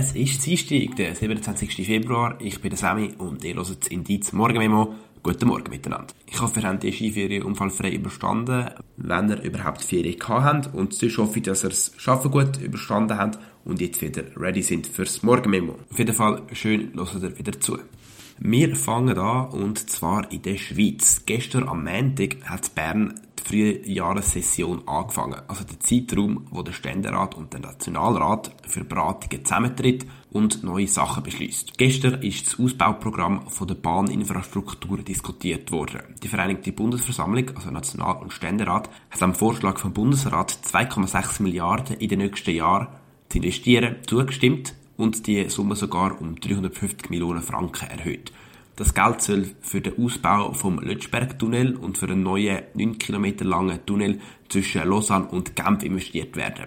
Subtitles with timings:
[0.00, 1.84] Es ist Dienstag, der 27.
[1.84, 2.36] Februar.
[2.38, 4.94] Ich bin der Sammy und ihr hört das Indiz Morgenmemo.
[5.24, 6.14] Guten Morgen miteinander.
[6.24, 10.74] Ich hoffe, ihr habt die Skiferien unfallfrei überstanden, wenn ihr überhaupt Ferien gehabt habt.
[10.76, 14.62] Und sonst hoffe ich, dass ihr das Schaffen gut überstanden habt und jetzt wieder ready
[14.62, 15.74] sind fürs Morgenmemo.
[15.90, 17.78] Auf jeden Fall schön, hört ihr wieder zu.
[18.38, 21.24] Wir fangen an, und zwar in der Schweiz.
[21.26, 25.40] Gestern am Montag hat Bern die frühe angefangen.
[25.48, 31.22] Also der Zeitraum, wo der Ständerat und der Nationalrat für Beratungen zusammentritt und neue Sachen
[31.22, 31.78] beschließt.
[31.78, 36.02] Gestern ist das Ausbauprogramm von der Bahninfrastruktur diskutiert worden.
[36.22, 42.08] Die Vereinigte Bundesversammlung, also National- und Ständerat, hat am Vorschlag vom Bundesrat 2,6 Milliarden in
[42.08, 42.88] den nächsten Jahren
[43.28, 48.32] zu investieren zugestimmt und die Summe sogar um 350 Millionen Franken erhöht.
[48.78, 53.84] Das Geld soll für den Ausbau vom Lötschberg-Tunnel und für einen neuen 9 Kilometer langen
[53.84, 56.66] Tunnel zwischen Lausanne und Genf investiert werden.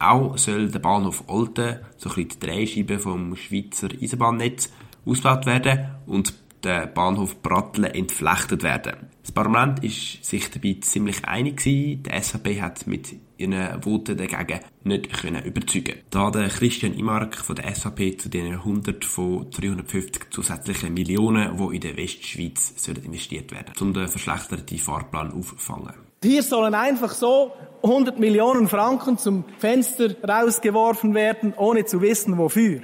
[0.00, 4.72] Auch soll der Bahnhof Olten, so ein bisschen die Drehscheibe vom Schweizer Eisenbahnnetz,
[5.06, 8.96] ausgebaut werden und der Bahnhof Brattle entflechtet werden.
[9.22, 11.62] Das Parlament ist sich dabei ziemlich einig.
[11.62, 16.00] Der SVP hat mit ihren Voten dagegen nicht können überzeugen.
[16.10, 21.74] Da der Christian Imark von der SVP zu den 100 von 350 zusätzlichen Millionen, die
[21.74, 25.94] in der Westschweiz sollen investiert werden, um den verschlechterten Fahrplan auffangen.
[26.22, 32.82] Hier sollen einfach so 100 Millionen Franken zum Fenster rausgeworfen werden, ohne zu wissen wofür.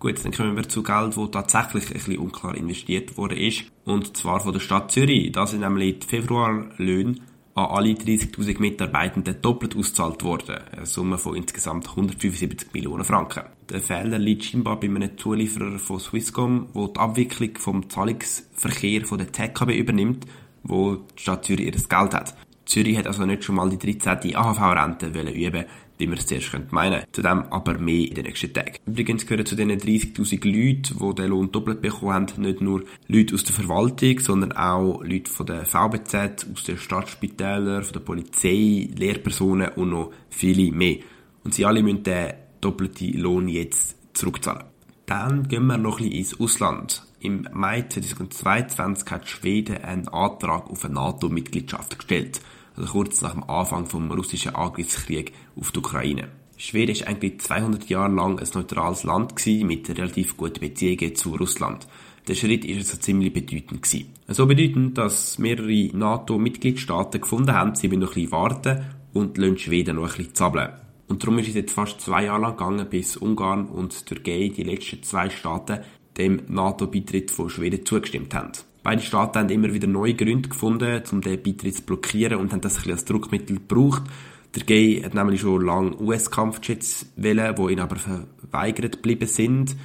[0.00, 3.66] Gut, dann kommen wir zu Geld, das tatsächlich ein bisschen unklar investiert worden ist.
[3.84, 5.30] Und zwar von der Stadt Zürich.
[5.30, 7.18] Da sind nämlich die Februarlöhne
[7.54, 10.56] an alle 30.000 Mitarbeitenden doppelt ausgezahlt worden.
[10.72, 13.44] Eine Summe von insgesamt 175 Millionen Franken.
[13.68, 19.18] Der Fehler liegt scheinbar bei einem Zulieferer von Swisscom, der die Abwicklung vom Zahlungsverkehr von
[19.18, 20.26] der TKB übernimmt,
[20.62, 22.34] wo die Stadt Zürich ihr Geld hat.
[22.72, 24.34] Zürich hat also nicht schon mal die 13.
[24.34, 25.64] AHV-Rente üben
[25.98, 27.12] wie man es zuerst meinen könnte.
[27.12, 28.78] Zudem aber mehr in den nächsten Tagen.
[28.86, 33.34] Übrigens gehören zu diesen 30.000 Leuten, die den Lohn doppelt bekommen haben, nicht nur Leute
[33.34, 38.88] aus der Verwaltung, sondern auch Leute von der VBZ, aus den Stadtspitälern, von der Polizei,
[38.96, 40.96] Lehrpersonen und noch viele mehr.
[41.44, 44.64] Und sie alle müssen den doppelten Lohn jetzt zurückzahlen.
[45.06, 47.02] Dann gehen wir noch ein bisschen ins Ausland.
[47.20, 52.40] Im Mai 2022 hat Schweden einen Antrag auf eine NATO-Mitgliedschaft gestellt
[52.76, 56.28] also kurz nach dem Anfang vom russischen Angriffskrieg auf die Ukraine.
[56.56, 61.86] Schweden ist eigentlich 200 Jahre lang ein neutrales Land mit relativ guten Beziehungen zu Russland.
[62.28, 63.84] Der Schritt ist also ziemlich bedeutend.
[64.28, 69.58] So bedeutend, dass mehrere NATO-Mitgliedstaaten gefunden haben, sie müssen noch ein bisschen warten und lassen
[69.58, 70.72] Schweden noch ein bisschen zappeln.
[71.08, 74.62] Und darum ist es jetzt fast zwei Jahre lang gegangen, bis Ungarn und Türkei, die
[74.62, 75.80] letzten zwei Staaten,
[76.16, 78.52] dem NATO-Beitritt von Schweden zugestimmt haben.
[78.82, 82.60] Beide Staaten haben immer wieder neue Gründe gefunden, um den Beitritt zu blockieren und haben
[82.60, 84.02] das ein bisschen als Druckmittel gebraucht.
[84.54, 89.76] Der Gay hat nämlich schon lange US-Kampfjets wählen, die ihnen aber verweigert geblieben sind.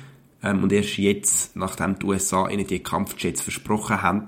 [0.43, 4.25] Ähm, und erst jetzt, nachdem die USA ihnen die Kampfjets versprochen haben,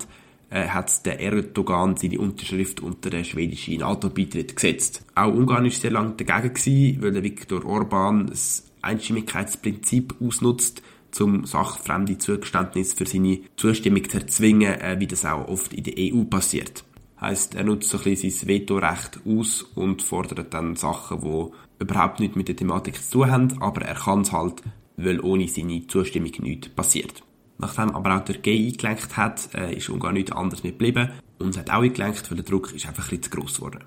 [0.50, 5.04] äh, hat der Erdogan seine Unterschrift unter den schwedischen NATO-Beitritt gesetzt.
[5.14, 12.94] Auch Ungarn war sehr lange dagegen weil Viktor Orban das Einstimmigkeitsprinzip ausnutzt zum sachfremde Zugeständnis
[12.94, 16.84] für seine Zustimmung zu erzwingen, äh, wie das auch oft in der EU passiert.
[17.20, 21.46] Heißt, er nutzt ein bisschen sein Vetorecht aus und fordert dann Sachen, die
[21.80, 24.62] überhaupt nichts mit der Thematik zu tun haben, aber er kann es halt,
[24.96, 27.22] weil ohne seine Zustimmung nichts passiert.
[27.58, 31.58] Nachdem aber auch der G eingelenkt hat, äh, ist Ungarn nichts anderes mehr geblieben und
[31.58, 33.84] hat auch eingelenkt, weil der Druck ist einfach ein bisschen zu gross geworden.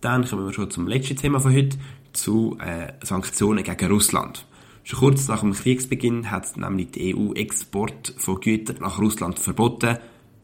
[0.00, 1.76] Dann kommen wir schon zum letzten Thema von heute,
[2.12, 4.46] zu äh, Sanktionen gegen Russland.
[4.84, 9.98] Schon kurz nach dem Kriegsbeginn hat nämlich die EU Export von Gütern nach Russland verboten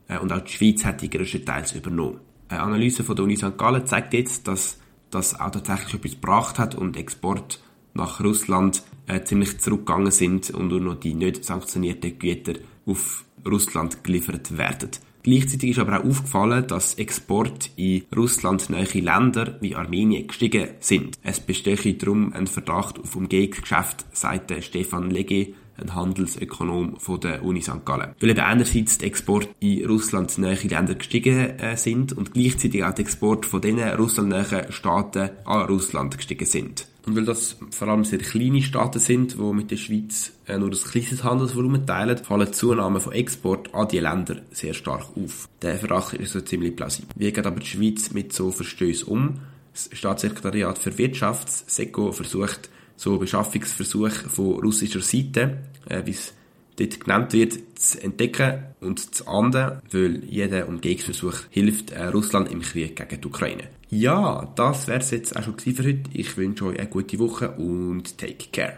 [0.06, 2.20] äh, und auch die Schweiz hat die grösstenteils übernommen.
[2.48, 3.58] Eine Analyse von der Uni St.
[3.58, 4.78] Gallen zeigt jetzt, dass
[5.10, 7.60] das auch tatsächlich etwas gebracht hat und Export
[7.94, 12.54] nach Russland äh, ziemlich zurückgegangen sind und nur noch die nicht sanktionierten Güter
[12.86, 14.90] auf Russland geliefert werden.
[15.28, 21.18] Gleichzeitig ist aber auch aufgefallen, dass Export in Russland nahe Länder wie Armenien gestiegen sind.
[21.22, 27.60] Es bestehe darum ein Verdacht auf Umgehungsgeschäft, sagt Stefan Lege, ein Handelsökonom von der Uni
[27.60, 27.84] St.
[27.84, 28.14] Gallen.
[28.18, 32.94] Weil eben einerseits die Export in Russland nahe Länder gestiegen äh, sind und gleichzeitig auch
[32.94, 36.88] die Export von diesen russlandnahen Staaten an Russland gestiegen sind.
[37.08, 40.68] Und weil das vor allem sehr kleine Staaten sind, die mit der Schweiz äh, nur
[40.68, 45.48] ein kleines Handelsvolumen teilen, fallen die Zunahmen von Export an die Länder sehr stark auf.
[45.62, 47.08] Der Verdacht ist so ziemlich plausibel.
[47.16, 49.38] Wie geht aber die Schweiz mit so Verstößen um?
[49.72, 56.34] Das Staatssekretariat für Wirtschaft, SECO, versucht so Beschaffungsversuche von russischer Seite, äh, wie es
[56.78, 62.62] dort genannt wird, zu entdecken und zu ahnden, weil jeder Umgehungsversuch hilft äh, Russland im
[62.62, 63.64] Krieg gegen die Ukraine.
[63.90, 66.00] Ja, das wäre es jetzt auch schon für heute.
[66.12, 68.76] Ich wünsche euch eine gute Woche und take care.